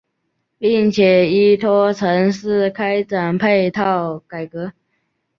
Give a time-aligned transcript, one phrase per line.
[0.57, 4.73] 并且依托城市开展配套改革。